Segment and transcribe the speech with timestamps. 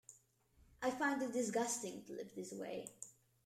[0.81, 2.89] I find it disgusting to live this way.